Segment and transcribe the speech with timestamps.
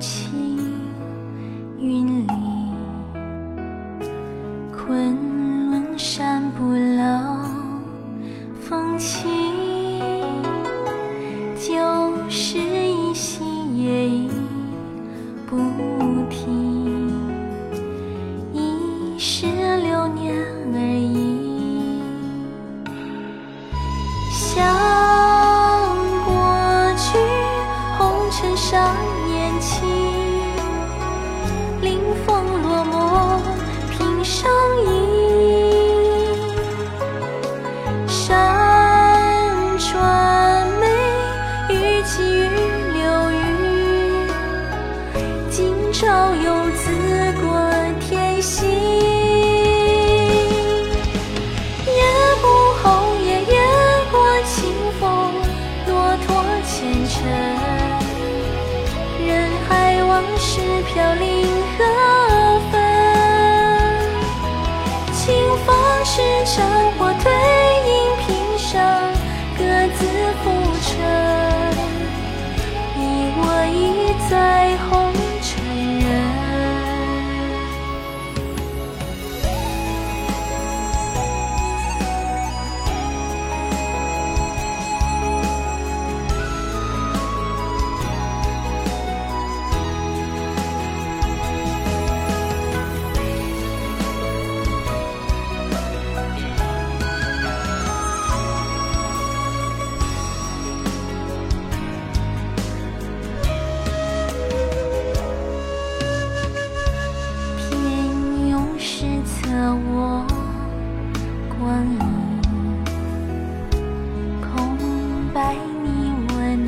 [0.00, 0.30] 青
[1.76, 2.32] 云里
[4.72, 7.50] 昆仑山不老
[8.60, 9.37] 风情
[34.28, 34.46] 平生
[34.84, 34.86] 意。
[38.06, 38.18] 山
[39.78, 40.86] 川美，
[41.70, 42.46] 雨季雨
[42.92, 43.36] 流云，
[45.50, 45.56] 今
[45.94, 46.84] 朝游子
[47.40, 47.48] 过
[48.00, 48.68] 天心。
[51.86, 52.02] 夜
[52.42, 52.46] 不
[52.82, 52.86] 后
[53.24, 53.32] 夜，
[54.12, 54.52] 过清
[55.00, 55.08] 风，
[55.86, 55.90] 落
[56.26, 56.28] 拓
[56.66, 56.76] 前
[57.08, 57.16] 尘。
[59.26, 60.60] 人海往事
[60.92, 61.26] 飘零
[61.78, 61.80] 何
[62.70, 62.77] 分？
[65.28, 65.76] 听风
[66.06, 67.57] 是尘或退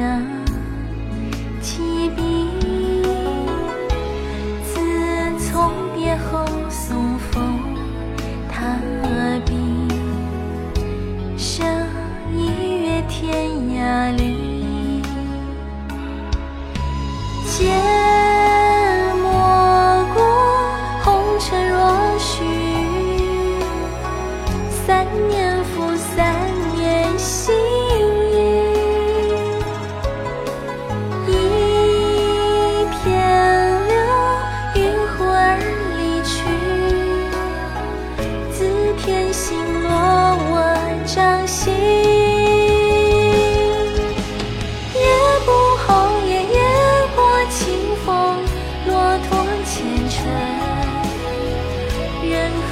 [0.00, 0.18] 那
[1.60, 2.22] 起笔。
[4.64, 4.80] 自
[5.38, 7.60] 从别后送风
[8.50, 8.78] 踏
[9.44, 9.86] 冰，
[11.36, 11.66] 生
[12.32, 12.46] 一
[12.82, 13.46] 月天
[13.76, 15.02] 涯里。
[17.44, 17.60] 缄
[19.20, 19.28] 默
[20.14, 20.18] 过
[21.04, 21.78] 红尘若
[22.18, 22.42] 许，
[24.70, 26.34] 三年复三
[26.74, 27.54] 年幸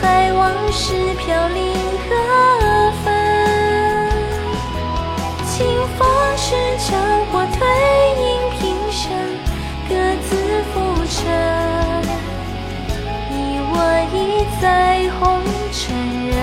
[0.01, 1.75] 海往事飘零
[2.09, 2.11] 何
[3.05, 3.07] 分？
[5.47, 5.57] 清
[5.97, 6.47] 风是
[6.79, 6.87] 尘
[7.33, 7.57] 或退
[8.17, 8.23] 隐
[8.59, 8.61] 平
[8.91, 9.03] 生，
[9.89, 9.91] 各
[10.23, 10.29] 自
[10.73, 10.75] 浮
[11.11, 11.17] 沉。
[13.31, 13.35] 你
[13.71, 13.75] 我
[14.13, 14.17] 已
[14.61, 14.65] 在
[15.19, 15.19] 红
[15.73, 15.79] 尘
[16.29, 16.37] 人。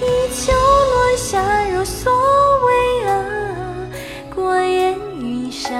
[0.00, 0.02] 依
[0.34, 1.32] 旧落下
[1.68, 2.12] 如所
[2.66, 2.68] 谓
[3.06, 3.10] 啊，
[4.34, 5.70] 过眼云沙。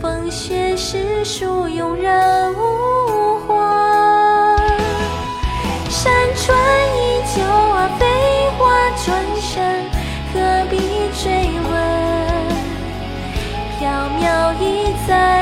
[0.00, 2.71] 风雪世俗，庸人无
[14.12, 14.22] 问？
[14.22, 15.41] 缥缈已在。